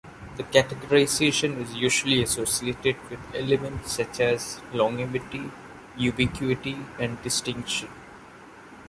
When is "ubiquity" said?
5.95-6.75